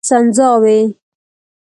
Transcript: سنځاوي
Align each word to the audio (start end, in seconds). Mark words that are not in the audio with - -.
سنځاوي 0.09 0.79